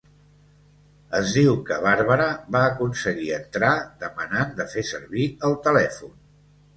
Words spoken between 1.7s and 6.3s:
Barbara va aconseguir entrar demanant de fer servir el telèfon.